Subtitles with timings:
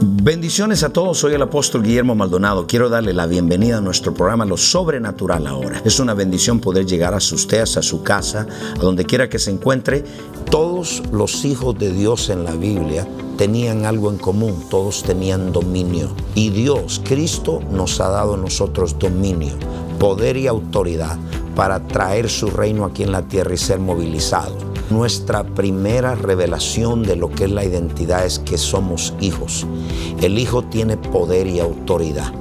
[0.00, 2.68] Bendiciones a todos, soy el apóstol Guillermo Maldonado.
[2.68, 5.82] Quiero darle la bienvenida a nuestro programa Lo Sobrenatural ahora.
[5.84, 9.50] Es una bendición poder llegar a usted, a su casa, a donde quiera que se
[9.50, 10.04] encuentre.
[10.50, 16.14] Todos los hijos de Dios en la Biblia tenían algo en común, todos tenían dominio.
[16.36, 19.54] Y Dios, Cristo, nos ha dado a nosotros dominio,
[19.98, 21.18] poder y autoridad
[21.56, 24.67] para traer su reino aquí en la tierra y ser movilizado.
[24.90, 29.66] Nuestra primera revelación de lo que es la identidad es que somos hijos.
[30.22, 32.32] El hijo tiene poder y autoridad.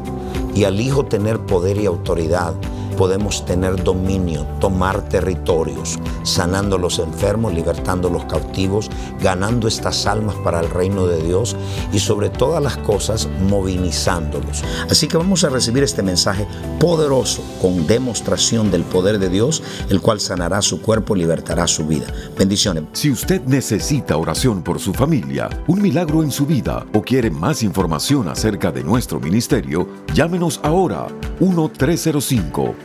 [0.55, 2.53] Y al hijo tener poder y autoridad,
[2.97, 8.89] podemos tener dominio, tomar territorios, sanando los enfermos, libertando los cautivos,
[9.21, 11.55] ganando estas almas para el reino de Dios
[11.93, 14.63] y sobre todas las cosas movilizándolos.
[14.89, 16.45] Así que vamos a recibir este mensaje
[16.79, 21.85] poderoso con demostración del poder de Dios, el cual sanará su cuerpo y libertará su
[21.85, 22.07] vida.
[22.37, 22.83] Bendiciones.
[22.93, 27.63] Si usted necesita oración por su familia, un milagro en su vida o quiere más
[27.63, 31.07] información acerca de nuestro ministerio, llámenos ahora
[31.39, 32.75] 1 305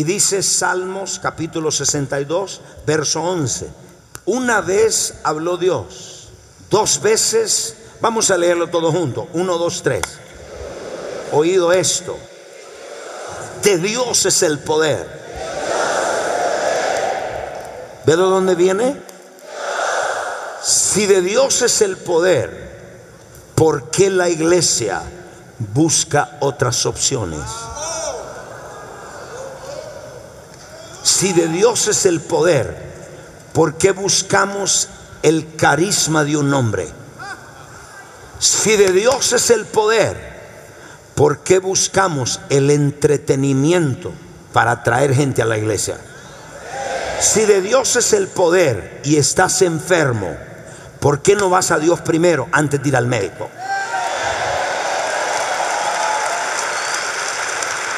[0.00, 3.68] Y dice Salmos capítulo 62, verso 11.
[4.24, 6.28] Una vez habló Dios,
[6.70, 10.00] dos veces, vamos a leerlo todo junto, uno, dos, tres.
[11.32, 12.16] Oído esto,
[13.62, 15.06] de Dios es el poder.
[18.06, 18.96] ¿Ve de dónde viene?
[20.62, 23.04] Si de Dios es el poder,
[23.54, 25.02] ¿por qué la iglesia
[25.74, 27.42] busca otras opciones?
[31.20, 32.74] Si de Dios es el poder,
[33.52, 34.88] ¿por qué buscamos
[35.22, 36.88] el carisma de un hombre?
[38.38, 40.16] Si de Dios es el poder,
[41.14, 44.14] ¿por qué buscamos el entretenimiento
[44.54, 45.98] para traer gente a la iglesia?
[47.20, 50.34] Si de Dios es el poder y estás enfermo,
[51.00, 53.50] ¿por qué no vas a Dios primero antes de ir al médico?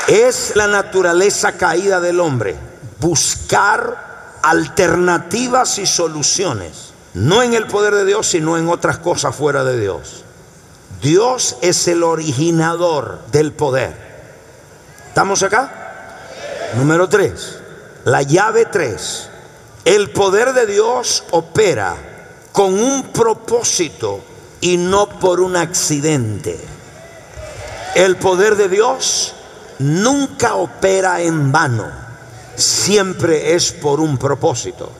[0.08, 2.71] Es la naturaleza caída del hombre
[3.02, 9.64] buscar alternativas y soluciones, no en el poder de Dios, sino en otras cosas fuera
[9.64, 10.24] de Dios.
[11.02, 13.94] Dios es el originador del poder.
[15.08, 16.70] ¿Estamos acá?
[16.76, 17.58] Número 3.
[18.04, 19.28] La llave 3.
[19.84, 21.96] El poder de Dios opera
[22.52, 24.20] con un propósito
[24.60, 26.58] y no por un accidente.
[27.96, 29.34] El poder de Dios
[29.80, 32.11] nunca opera en vano
[32.56, 34.90] siempre es por un propósito.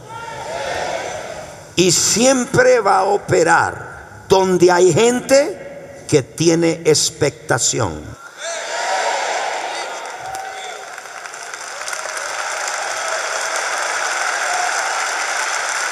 [1.76, 8.02] Y siempre va a operar donde hay gente que tiene expectación.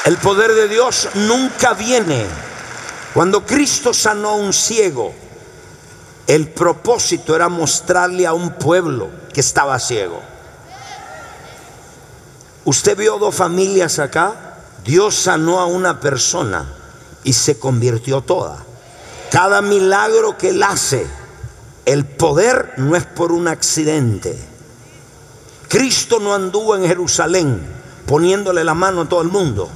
[0.05, 2.27] El poder de Dios nunca viene.
[3.15, 5.13] Cuando Cristo sanó a un ciego,
[6.27, 10.23] el propósito era mostrarle a un pueblo que estaba ciego.
[12.71, 14.55] Usted vio dos familias acá.
[14.85, 16.73] Dios sanó a una persona
[17.25, 18.59] y se convirtió toda.
[19.29, 21.05] Cada milagro que él hace,
[21.85, 24.39] el poder no es por un accidente.
[25.67, 27.61] Cristo no anduvo en Jerusalén
[28.07, 29.69] poniéndole la mano a todo el mundo,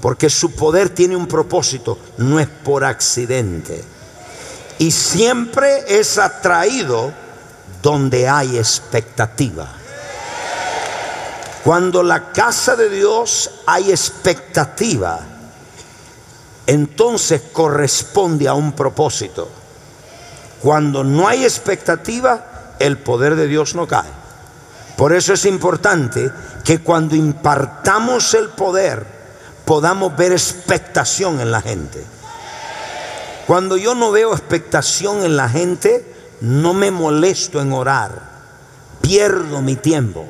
[0.00, 3.84] porque su poder tiene un propósito, no es por accidente.
[4.78, 7.12] Y siempre es atraído
[7.80, 9.76] donde hay expectativa.
[11.64, 15.20] Cuando la casa de Dios hay expectativa,
[16.66, 19.48] entonces corresponde a un propósito.
[20.62, 24.08] Cuando no hay expectativa, el poder de Dios no cae.
[24.96, 26.30] Por eso es importante
[26.64, 29.06] que cuando impartamos el poder,
[29.64, 32.04] podamos ver expectación en la gente.
[33.46, 36.06] Cuando yo no veo expectación en la gente,
[36.40, 38.12] no me molesto en orar,
[39.00, 40.26] pierdo mi tiempo.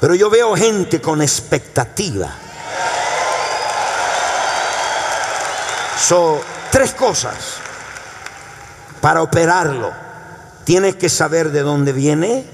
[0.00, 2.32] Pero yo veo gente con expectativa.
[5.98, 6.38] Son
[6.72, 7.34] tres cosas
[9.02, 9.92] para operarlo.
[10.64, 12.46] Tienes que saber de dónde viene.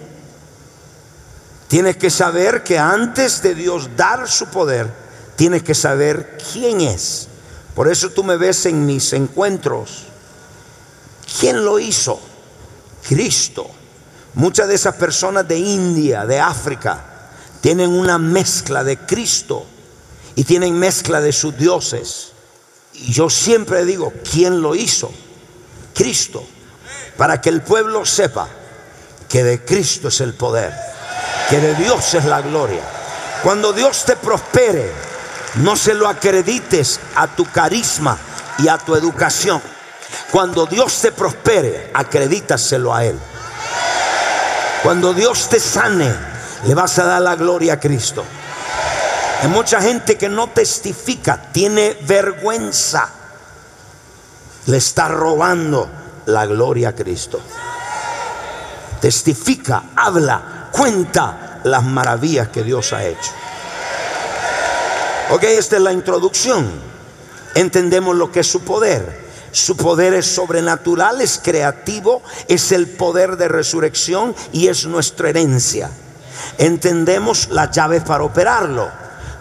[1.68, 4.92] Tienes que saber que antes de Dios dar su poder,
[5.36, 7.28] tienes que saber quién es.
[7.74, 10.06] Por eso tú me ves en mis encuentros.
[11.38, 12.20] ¿Quién lo hizo?
[13.06, 13.70] Cristo.
[14.34, 17.15] Muchas de esas personas de India, de África,
[17.66, 19.66] tienen una mezcla de Cristo
[20.36, 22.30] y tienen mezcla de sus dioses.
[22.94, 25.10] Y yo siempre digo, ¿quién lo hizo?
[25.92, 26.46] Cristo.
[27.16, 28.46] Para que el pueblo sepa
[29.28, 30.72] que de Cristo es el poder,
[31.50, 32.84] que de Dios es la gloria.
[33.42, 34.92] Cuando Dios te prospere,
[35.56, 38.16] no se lo acredites a tu carisma
[38.60, 39.60] y a tu educación.
[40.30, 43.18] Cuando Dios te prospere, acredítaselo a Él.
[44.84, 48.24] Cuando Dios te sane, le vas a dar la gloria a Cristo.
[49.42, 53.08] Hay mucha gente que no testifica, tiene vergüenza.
[54.66, 55.88] Le está robando
[56.26, 57.40] la gloria a Cristo.
[59.00, 63.30] Testifica, habla, cuenta las maravillas que Dios ha hecho.
[65.30, 66.68] Ok, esta es la introducción.
[67.54, 69.26] Entendemos lo que es su poder.
[69.52, 75.90] Su poder es sobrenatural, es creativo, es el poder de resurrección y es nuestra herencia.
[76.58, 78.88] Entendemos las llaves para operarlo.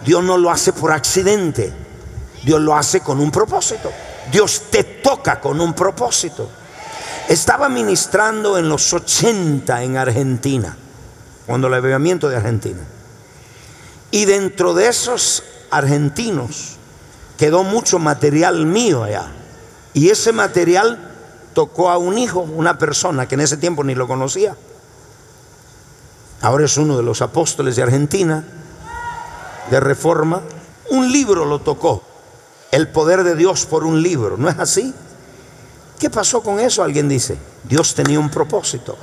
[0.06, 1.74] Dios no lo hace por accidente.
[2.44, 3.92] Dios lo hace con un propósito.
[4.32, 6.50] Dios te toca con un propósito.
[7.28, 10.78] Estaba ministrando en los 80 en Argentina,
[11.48, 12.82] cuando el avivamiento de Argentina.
[14.12, 16.76] Y dentro de esos argentinos
[17.38, 19.32] quedó mucho material mío allá.
[19.94, 21.12] Y ese material
[21.54, 24.56] tocó a un hijo, una persona que en ese tiempo ni lo conocía.
[26.46, 28.44] Ahora es uno de los apóstoles de Argentina,
[29.72, 30.42] de reforma.
[30.92, 32.04] Un libro lo tocó.
[32.70, 34.38] El poder de Dios por un libro.
[34.38, 34.94] ¿No es así?
[36.00, 36.84] ¿Qué pasó con eso?
[36.84, 37.36] Alguien dice.
[37.64, 38.96] Dios tenía un propósito.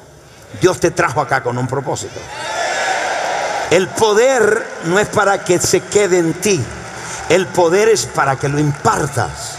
[0.60, 2.20] Dios te trajo acá con un propósito.
[3.72, 6.62] El poder no es para que se quede en ti.
[7.28, 9.58] El poder es para que lo impartas.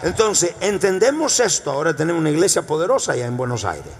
[0.02, 1.70] Entonces, entendemos esto.
[1.70, 3.92] Ahora tenemos una iglesia poderosa allá en Buenos Aires.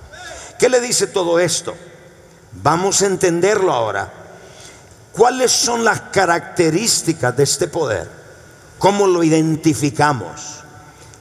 [0.59, 1.73] ¿Qué le dice todo esto?
[2.63, 4.24] Vamos a entenderlo ahora
[5.17, 8.09] ¿Cuáles son las características de este poder?
[8.79, 10.65] ¿Cómo lo identificamos?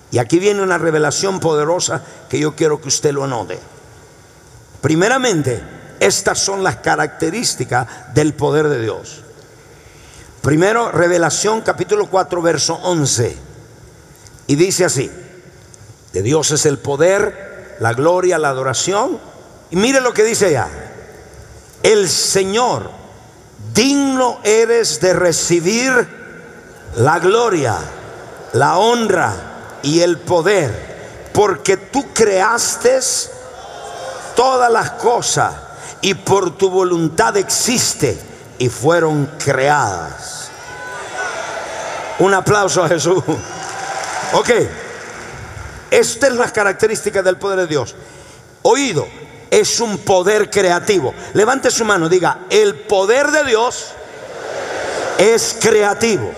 [0.09, 3.59] Y aquí viene una revelación poderosa que yo quiero que usted lo anote.
[4.81, 5.61] Primeramente,
[5.99, 9.21] estas son las características del poder de Dios.
[10.41, 13.37] Primero, Revelación capítulo 4, verso 11.
[14.47, 15.09] Y dice así,
[16.11, 19.19] de Dios es el poder, la gloria, la adoración.
[19.69, 20.67] Y mire lo que dice allá.
[21.83, 23.02] El Señor
[23.73, 26.07] digno eres de recibir
[26.97, 27.77] la gloria,
[28.53, 29.33] la honra
[29.81, 32.99] y el poder, porque tú creaste
[34.35, 35.53] todas las cosas
[36.01, 38.19] y por tu voluntad existe
[38.57, 40.49] y fueron creadas.
[42.19, 43.23] Un aplauso a Jesús.
[44.33, 44.49] Ok,
[45.89, 47.95] esta es la característica del poder de Dios.
[48.63, 49.07] Oído,
[49.53, 51.13] es un poder creativo.
[51.33, 53.89] Levante su mano, diga, el poder de Dios
[55.19, 56.31] es creativo.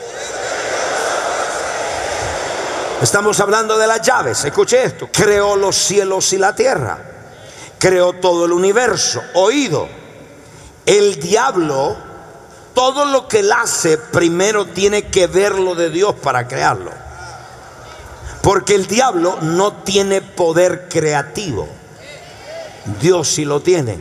[3.01, 4.43] Estamos hablando de las llaves.
[4.43, 5.07] Escuche esto.
[5.13, 6.98] Creó los cielos y la tierra.
[7.79, 9.22] Creó todo el universo.
[9.36, 9.88] Oído.
[10.86, 11.95] El diablo,
[12.74, 16.91] todo lo que él hace, primero tiene que verlo de Dios para crearlo.
[18.41, 21.85] Porque el diablo no tiene poder creativo.
[23.01, 23.98] Dios sí lo tiene.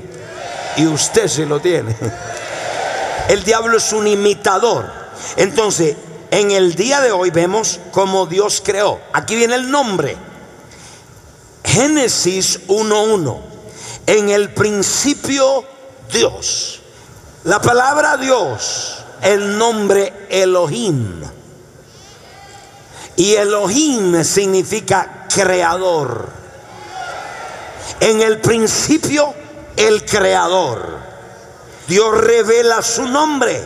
[0.76, 1.96] Y usted sí lo tiene.
[3.28, 4.90] El diablo es un imitador.
[5.36, 5.96] Entonces,
[6.30, 9.00] en el día de hoy vemos cómo Dios creó.
[9.12, 10.16] Aquí viene el nombre.
[11.64, 13.40] Génesis 1.1.
[14.06, 15.64] En el principio
[16.12, 16.80] Dios.
[17.44, 21.22] La palabra Dios, el nombre Elohim.
[23.16, 26.43] Y Elohim significa creador.
[28.00, 29.34] En el principio,
[29.76, 30.98] el creador.
[31.86, 33.62] Dios revela su nombre.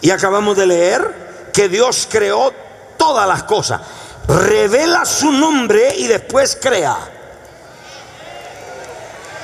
[0.00, 2.52] Y acabamos de leer que Dios creó
[2.96, 3.80] todas las cosas.
[4.28, 6.96] Revela su nombre y después crea.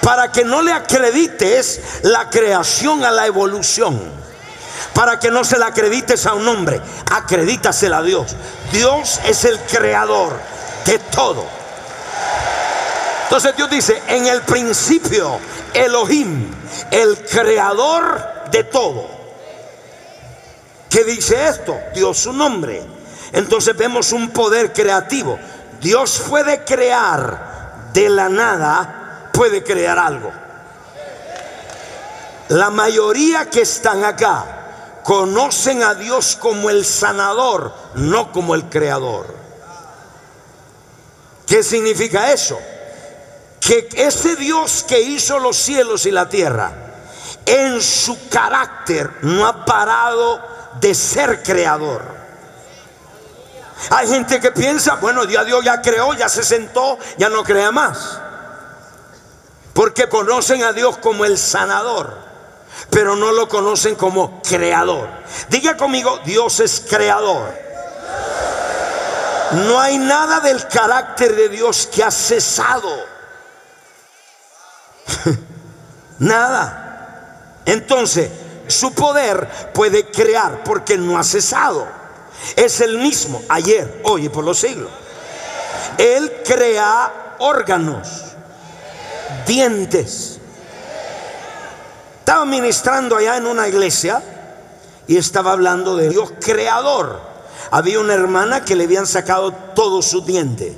[0.02, 4.00] Para que no le acredites la creación a la evolución.
[4.94, 6.80] Para que no se la acredites a un hombre.
[7.10, 8.36] Acredítasela a Dios.
[8.72, 10.38] Dios es el creador
[10.84, 11.61] de todo.
[13.32, 15.38] Entonces Dios dice, en el principio,
[15.72, 16.50] Elohim,
[16.90, 19.06] el creador de todo.
[20.90, 21.74] ¿Qué dice esto?
[21.94, 22.82] Dios su nombre.
[23.32, 25.38] Entonces vemos un poder creativo.
[25.80, 30.30] Dios puede crear de la nada, puede crear algo.
[32.48, 39.34] La mayoría que están acá conocen a Dios como el sanador, no como el creador.
[41.46, 42.58] ¿Qué significa eso?
[43.64, 46.72] Que ese Dios que hizo los cielos y la tierra,
[47.46, 50.42] en su carácter no ha parado
[50.80, 52.02] de ser creador.
[53.90, 57.70] Hay gente que piensa, bueno, ya Dios ya creó, ya se sentó, ya no crea
[57.70, 58.18] más.
[59.72, 62.16] Porque conocen a Dios como el sanador,
[62.90, 65.08] pero no lo conocen como creador.
[65.48, 67.52] Diga conmigo, Dios es creador.
[69.52, 73.12] No hay nada del carácter de Dios que ha cesado.
[76.18, 77.58] Nada.
[77.64, 78.30] Entonces,
[78.66, 81.86] su poder puede crear porque no ha cesado.
[82.56, 84.90] Es el mismo ayer, hoy y por los siglos.
[85.98, 88.08] Él crea órganos,
[89.46, 90.38] dientes.
[92.18, 94.22] Estaba ministrando allá en una iglesia
[95.06, 97.20] y estaba hablando de Dios creador.
[97.70, 100.76] Había una hermana que le habían sacado todo su diente.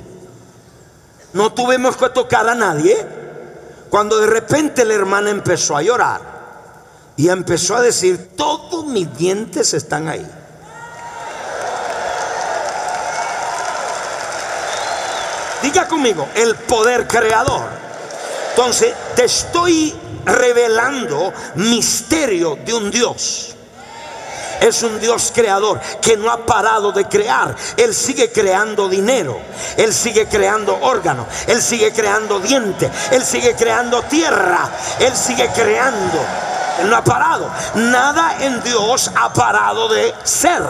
[1.33, 3.24] No tuvimos que tocar a nadie
[3.95, 6.19] cuando de repente la hermana empezó a llorar
[7.15, 10.29] y empezó a decir, todos mis dientes están ahí.
[15.63, 17.69] Diga conmigo, el poder creador.
[18.49, 23.54] Entonces, te estoy revelando misterio de un Dios
[24.61, 27.55] es un Dios creador que no ha parado de crear.
[27.77, 29.39] Él sigue creando dinero,
[29.77, 34.69] Él sigue creando órganos, Él sigue creando dientes, Él sigue creando tierra,
[34.99, 36.19] Él sigue creando.
[36.79, 37.49] Él no ha parado.
[37.75, 40.63] Nada en Dios ha parado de ser.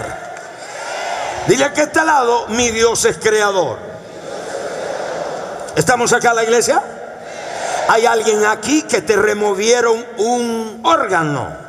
[1.48, 3.77] Dile que este lado, mi Dios es creador.
[5.75, 6.82] ¿Estamos acá en la iglesia?
[7.88, 11.64] Hay alguien aquí que te removieron un órgano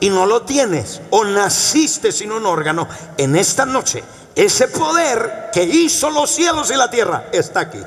[0.00, 4.02] y no lo tienes o naciste sin un órgano, en esta noche
[4.34, 7.80] ese poder que hizo los cielos y la tierra está aquí.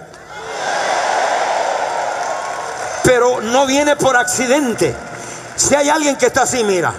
[3.03, 4.95] Pero no viene por accidente.
[5.55, 6.93] Si hay alguien que está así, mira,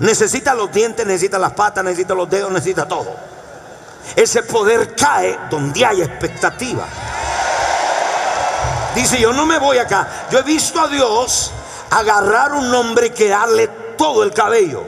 [0.00, 3.14] necesita los dientes, necesita las patas, necesita los dedos, necesita todo.
[4.16, 6.86] Ese poder cae donde hay expectativa.
[8.94, 10.26] Dice, yo no me voy acá.
[10.30, 11.52] Yo he visto a Dios
[11.90, 14.82] agarrar un hombre y quedarle todo el cabello.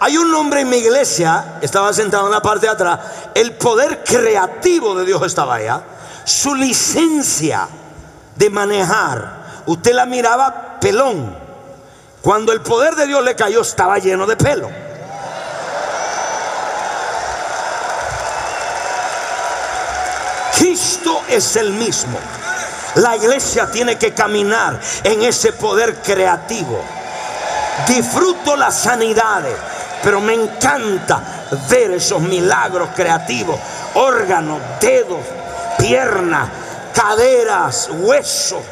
[0.00, 3.00] Hay un hombre en mi iglesia, estaba sentado en la parte de atrás,
[3.34, 5.82] el poder creativo de Dios estaba allá,
[6.24, 7.68] su licencia
[8.36, 11.36] de manejar, usted la miraba pelón,
[12.22, 14.70] cuando el poder de Dios le cayó estaba lleno de pelo.
[20.56, 22.18] Cristo es el mismo.
[22.98, 26.82] La iglesia tiene que caminar en ese poder creativo.
[27.86, 29.54] Disfruto las sanidades,
[30.02, 31.22] pero me encanta
[31.70, 33.56] ver esos milagros creativos.
[33.94, 35.20] Órganos, dedos,
[35.78, 36.48] piernas,
[36.92, 38.64] caderas, huesos.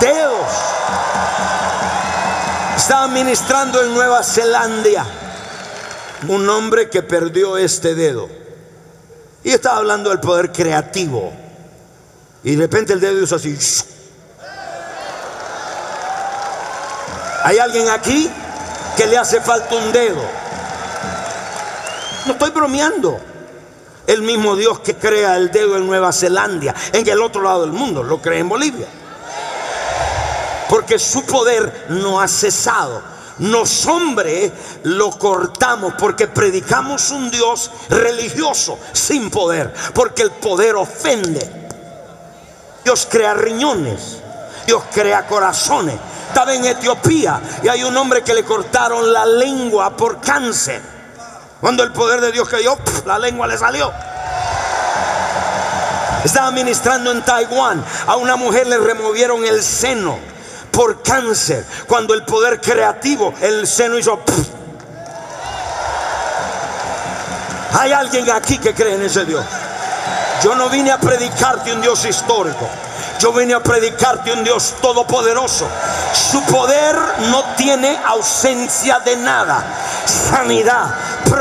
[0.00, 0.52] Dedos.
[2.76, 5.21] Estaba ministrando en Nueva Zelanda
[6.28, 8.28] un hombre que perdió este dedo.
[9.44, 11.32] Y estaba hablando del poder creativo.
[12.44, 13.56] Y de repente el dedo hizo así.
[17.44, 18.30] Hay alguien aquí
[18.96, 20.22] que le hace falta un dedo.
[22.26, 23.18] No estoy bromeando.
[24.06, 27.72] El mismo Dios que crea el dedo en Nueva Zelanda, en el otro lado del
[27.72, 28.86] mundo, lo crea en Bolivia.
[30.68, 33.02] porque su poder no ha cesado.
[33.38, 34.52] Nos hombres
[34.84, 41.60] lo cortamos porque predicamos un Dios religioso sin poder, porque el poder ofende.
[42.84, 44.18] Dios crea riñones,
[44.66, 45.96] Dios crea corazones.
[46.28, 50.80] Estaba en Etiopía y hay un hombre que le cortaron la lengua por cáncer.
[51.60, 53.92] Cuando el poder de Dios cayó, la lengua le salió.
[56.24, 57.84] Estaba ministrando en Taiwán.
[58.06, 60.31] A una mujer le removieron el seno
[60.72, 61.64] por cáncer.
[61.86, 64.20] Cuando el poder creativo, el seno hizo...
[67.78, 69.44] Hay alguien aquí que cree en ese Dios.
[70.42, 72.68] Yo no vine a predicarte un Dios histórico.
[73.20, 75.68] Yo vine a predicarte un Dios todopoderoso.
[76.12, 76.96] Su poder
[77.30, 79.64] no tiene ausencia de nada.
[80.04, 80.92] Sanidad,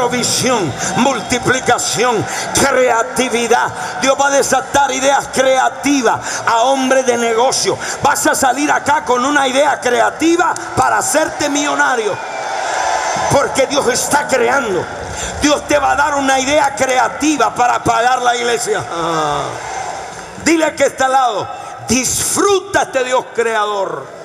[0.01, 2.25] provisión, multiplicación,
[2.59, 3.71] creatividad.
[4.01, 7.77] Dios va a desatar ideas creativas a hombres de negocio.
[8.01, 12.17] Vas a salir acá con una idea creativa para hacerte millonario.
[13.31, 14.83] Porque Dios está creando.
[15.39, 18.83] Dios te va a dar una idea creativa para pagar la iglesia.
[18.91, 19.43] Ah.
[20.43, 21.47] Dile que está al lado,
[21.87, 24.20] disfruta este Dios creador.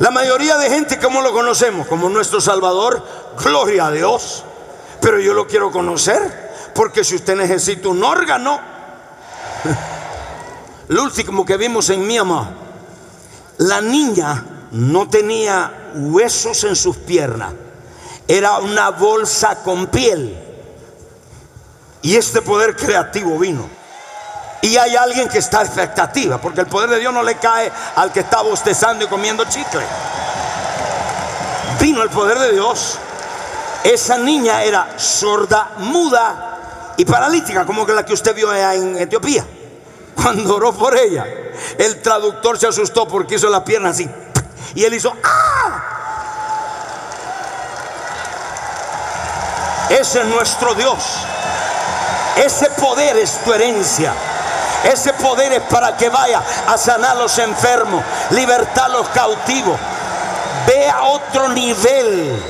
[0.00, 1.86] La mayoría de gente, ¿cómo lo conocemos?
[1.86, 3.04] Como nuestro Salvador,
[3.42, 4.44] gloria a Dios.
[5.00, 8.60] Pero yo lo quiero conocer, porque si usted necesita un órgano,
[10.88, 12.50] lo último que vimos en Myanmar,
[13.58, 17.52] la niña no tenía huesos en sus piernas,
[18.26, 20.38] era una bolsa con piel.
[22.00, 23.81] Y este poder creativo vino.
[24.62, 28.12] Y hay alguien que está expectativa, porque el poder de Dios no le cae al
[28.12, 29.82] que está bostezando y comiendo chicle.
[31.80, 32.96] Vino el poder de Dios.
[33.82, 39.44] Esa niña era sorda, muda y paralítica, como que la que usted vio en Etiopía.
[40.14, 41.26] Cuando oró por ella,
[41.76, 44.08] el traductor se asustó porque hizo la pierna así.
[44.76, 45.92] Y él hizo, ¡ah!
[49.90, 51.02] Ese es nuestro Dios.
[52.36, 54.14] Ese poder es tu herencia.
[54.84, 59.78] Ese poder es para que vaya a sanar a los enfermos, libertar a los cautivos.
[60.66, 62.42] Ve a otro nivel.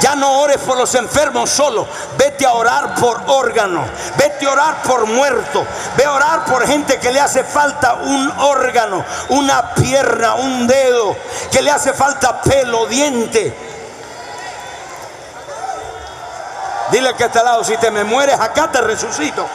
[0.00, 1.86] Ya no ores por los enfermos solo.
[2.16, 3.86] Vete a orar por órganos.
[4.16, 5.66] Vete a orar por muertos.
[5.96, 11.16] Ve a orar por gente que le hace falta un órgano, una pierna, un dedo,
[11.50, 13.54] que le hace falta pelo, diente.
[16.90, 19.46] Dile que está al lado, si te me mueres acá te resucito.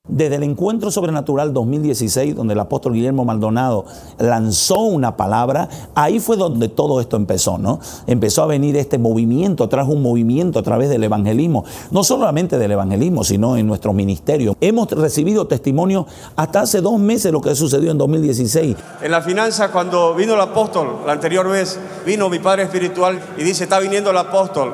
[0.09, 3.85] Desde el encuentro sobrenatural 2016, donde el apóstol Guillermo Maldonado
[4.17, 7.79] lanzó una palabra, ahí fue donde todo esto empezó, ¿no?
[8.07, 12.71] Empezó a venir este movimiento, trajo un movimiento a través del evangelismo, no solamente del
[12.71, 14.55] evangelismo, sino en nuestro ministerio.
[14.61, 18.75] Hemos recibido testimonio hasta hace dos meses lo que sucedió en 2016.
[19.01, 23.43] En la finanza, cuando vino el apóstol, la anterior vez, vino mi padre espiritual y
[23.43, 24.73] dice, está viniendo el apóstol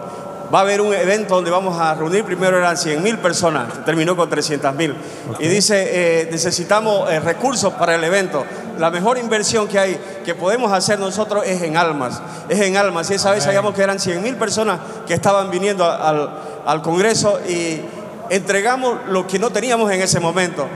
[0.56, 4.16] va a haber un evento donde vamos a reunir, primero eran 100 mil personas, terminó
[4.16, 4.96] con 300 mil.
[5.38, 8.46] Y dice, eh, necesitamos eh, recursos para el evento.
[8.78, 13.12] La mejor inversión que hay, que podemos hacer nosotros es en almas, es en almas.
[13.12, 16.30] Y esa vez sabíamos que eran 100 mil personas que estaban viniendo al,
[16.66, 17.82] al Congreso y
[18.30, 20.68] entregamos lo que no teníamos en ese momento.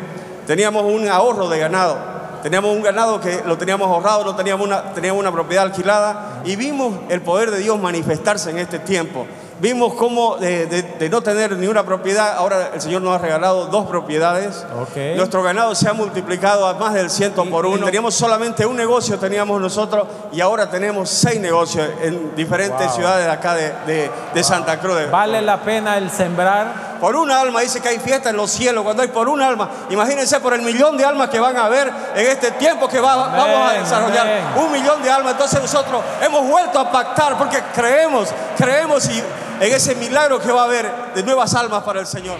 [0.46, 4.94] Teníamos un ahorro de ganado teníamos un ganado que lo teníamos ahorrado, no teníamos una,
[4.94, 9.28] teníamos una propiedad alquilada y vimos el poder de Dios manifestarse en este tiempo.
[9.60, 13.18] Vimos cómo de, de- de no tener ni una propiedad, ahora el Señor nos ha
[13.18, 14.66] regalado dos propiedades.
[14.82, 15.18] Ok.
[15.18, 17.86] Nuestro ganado se ha multiplicado a más del ciento por uno.
[17.86, 22.96] Teníamos solamente un negocio, teníamos nosotros, y ahora tenemos seis negocios en diferentes Wow.
[22.96, 25.12] ciudades de acá de, de- Santa Cruz.
[25.12, 26.90] Vale la pena el sembrar.
[27.02, 29.70] Por un alma, dice que hay fiesta en los cielos, cuando hay por un alma.
[29.90, 33.26] Imagínense por el millón de almas que van a haber en este tiempo que va-
[33.26, 34.28] Amén, vamos a desarrollar.
[34.28, 34.44] amén.
[34.66, 35.34] Un millón de almas.
[35.34, 39.24] Entonces nosotros hemos vuelto a pactar porque creemos, creemos y
[39.62, 42.38] en ese milagro que va a haber de nuevas almas para el Señor.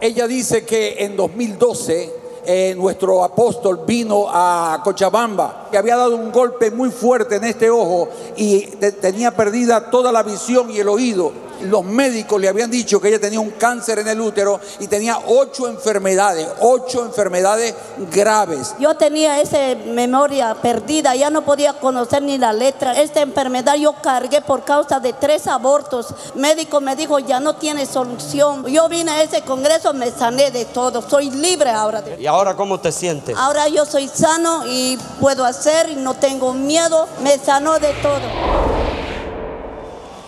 [0.00, 2.14] Ella dice que en 2012
[2.46, 7.68] eh, nuestro apóstol vino a Cochabamba, que había dado un golpe muy fuerte en este
[7.68, 11.32] ojo y te- tenía perdida toda la visión y el oído.
[11.62, 15.18] Los médicos le habían dicho que ella tenía un cáncer en el útero y tenía
[15.26, 17.74] ocho enfermedades, ocho enfermedades
[18.10, 18.74] graves.
[18.78, 22.98] Yo tenía esa memoria perdida, ya no podía conocer ni la letra.
[23.00, 26.14] Esta enfermedad yo cargué por causa de tres abortos.
[26.34, 28.64] Médico me dijo, ya no tiene solución.
[28.66, 31.02] Yo vine a ese congreso, me sané de todo.
[31.02, 32.02] Soy libre ahora.
[32.18, 33.36] ¿Y ahora cómo te sientes?
[33.36, 37.08] Ahora yo soy sano y puedo hacer y no tengo miedo.
[37.22, 38.69] Me sanó de todo.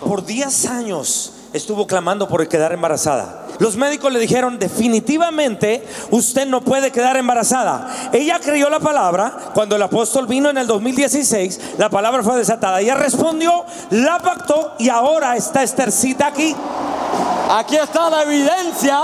[0.05, 3.47] Por 10 años estuvo clamando por quedar embarazada.
[3.59, 8.09] Los médicos le dijeron definitivamente usted no puede quedar embarazada.
[8.11, 9.51] Ella creyó la palabra.
[9.53, 12.81] Cuando el apóstol vino en el 2016, la palabra fue desatada.
[12.81, 16.55] Ella respondió, la pactó y ahora está Estercita aquí.
[17.51, 18.99] Aquí está la evidencia.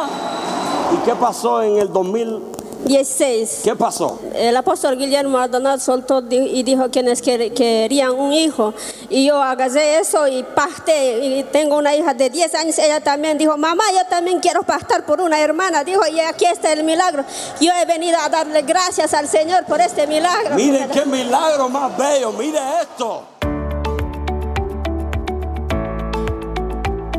[0.94, 2.59] ¿Y qué pasó en el 2000?
[2.86, 3.62] 16.
[3.64, 4.20] ¿Qué pasó?
[4.34, 8.74] El apóstol Guillermo Maldonado soltó y dijo quienes quer- querían un hijo.
[9.10, 11.20] Y yo agarré eso y pasté.
[11.26, 12.78] Y tengo una hija de 10 años.
[12.80, 15.84] Ella también dijo, mamá, yo también quiero pastar por una hermana.
[15.84, 17.24] Dijo, y aquí está el milagro.
[17.60, 20.56] Yo he venido a darle gracias al Señor por este milagro.
[20.56, 22.32] Miren qué milagro más bello.
[22.32, 23.24] Mire esto.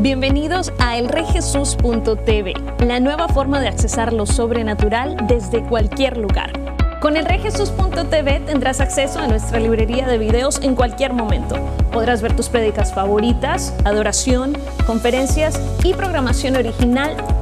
[0.00, 2.54] Bienvenidos a elreyjesus.tv,
[2.86, 6.52] la nueva forma de accesar lo sobrenatural desde cualquier lugar.
[7.00, 11.56] Con elreyjesus.tv tendrás acceso a nuestra librería de videos en cualquier momento.
[11.90, 14.56] Podrás ver tus prédicas favoritas, adoración,
[14.86, 17.16] conferencias y programación original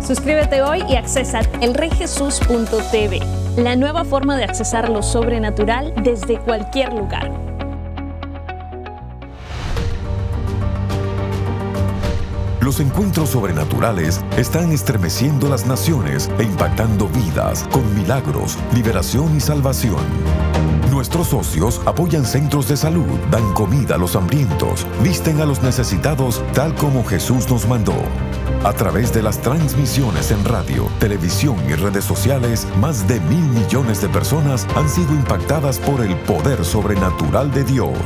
[0.00, 3.20] Suscríbete hoy y accesa elreyjesus.tv,
[3.56, 7.30] la nueva forma de accesar lo sobrenatural desde cualquier lugar.
[12.60, 20.00] Los encuentros sobrenaturales están estremeciendo las naciones e impactando vidas con milagros, liberación y salvación.
[20.90, 26.42] Nuestros socios apoyan centros de salud, dan comida a los hambrientos, visten a los necesitados
[26.52, 27.94] tal como Jesús nos mandó.
[28.64, 34.00] A través de las transmisiones en radio, televisión y redes sociales, más de mil millones
[34.02, 37.96] de personas han sido impactadas por el poder sobrenatural de Dios.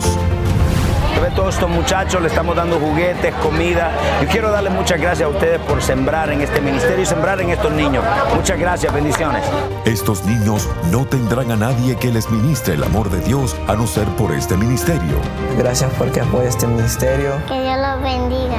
[1.20, 3.92] Ve todos estos muchachos, le estamos dando juguetes, comida.
[4.20, 7.50] Yo quiero darle muchas gracias a ustedes por sembrar en este ministerio y sembrar en
[7.50, 8.04] estos niños.
[8.34, 9.42] Muchas gracias, bendiciones.
[9.86, 13.86] Estos niños no tendrán a nadie que les ministre el amor de Dios a no
[13.86, 15.16] ser por este ministerio.
[15.56, 17.32] Gracias porque apoya este ministerio.
[17.48, 18.58] Que Dios los bendiga.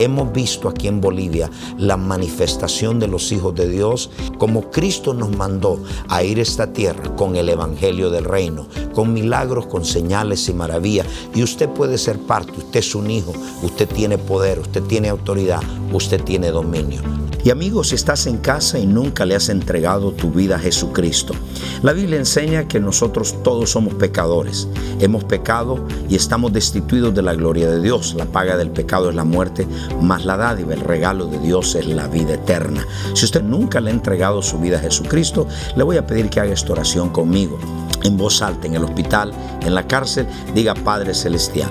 [0.00, 4.08] Hemos visto aquí en Bolivia la manifestación de los hijos de Dios,
[4.38, 9.12] como Cristo nos mandó a ir a esta tierra con el Evangelio del Reino, con
[9.12, 11.06] milagros, con señales y maravillas.
[11.34, 15.60] Y usted puede ser parte, usted es un hijo, usted tiene poder, usted tiene autoridad,
[15.92, 17.02] usted tiene dominio.
[17.42, 21.34] Y amigos, si estás en casa y nunca le has entregado tu vida a Jesucristo,
[21.82, 24.68] la Biblia enseña que nosotros todos somos pecadores.
[25.00, 28.14] Hemos pecado y estamos destituidos de la gloria de Dios.
[28.14, 29.66] La paga del pecado es la muerte,
[30.02, 32.86] más la dádiva, el regalo de Dios es la vida eterna.
[33.14, 36.40] Si usted nunca le ha entregado su vida a Jesucristo, le voy a pedir que
[36.40, 37.58] haga esta oración conmigo
[38.02, 41.70] en voz alta, en el hospital, en la cárcel, diga Padre Celestial,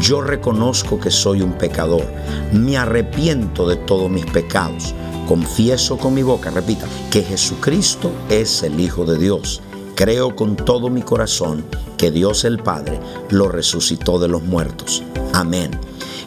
[0.00, 2.06] yo reconozco que soy un pecador,
[2.52, 4.94] me arrepiento de todos mis pecados,
[5.30, 9.62] confieso con mi boca, repita, que Jesucristo es el Hijo de Dios.
[9.94, 11.64] Creo con todo mi corazón
[11.96, 15.04] que Dios el Padre lo resucitó de los muertos.
[15.32, 15.70] Amén.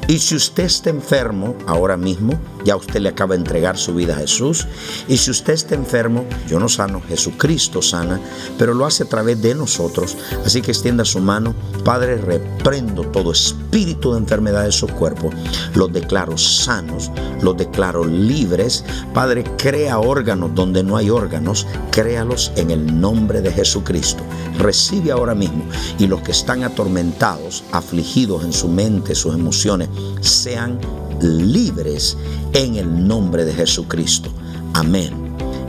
[0.08, 4.14] Y si usted está enfermo ahora mismo, ya usted le acaba de entregar su vida
[4.14, 4.68] a Jesús.
[5.08, 8.20] Y si usted está enfermo, yo no sano, Jesucristo sana,
[8.58, 10.18] pero lo hace a través de nosotros.
[10.46, 11.56] Así que extienda su mano.
[11.86, 15.30] Padre, reprendo todo espíritu de enfermedad de su cuerpo.
[15.74, 17.10] Los declaro sanos,
[17.42, 18.84] los declaro libres.
[19.14, 21.66] Padre, crea órganos donde no hay órganos.
[21.92, 24.24] Créalos en el nombre de Jesucristo.
[24.58, 25.64] Recibe ahora mismo.
[25.98, 29.90] Y los que están atormentados, afligidos en su mente, sus emociones,
[30.22, 30.80] sean
[31.22, 32.18] libres
[32.54, 34.30] en el nombre de Jesucristo.
[34.74, 35.24] Amén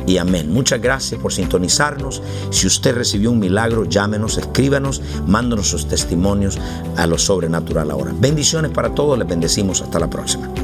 [0.06, 0.52] y amén.
[0.52, 2.22] Muchas gracias por sintonizarnos.
[2.50, 6.58] Si usted recibió un milagro, llámenos, escríbanos, mándanos sus testimonios
[6.96, 8.12] a lo sobrenatural ahora.
[8.18, 9.82] Bendiciones para todos, les bendecimos.
[9.82, 10.63] Hasta la próxima.